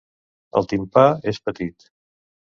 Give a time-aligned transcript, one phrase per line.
[0.61, 1.03] El timpà
[1.33, 1.89] és petit.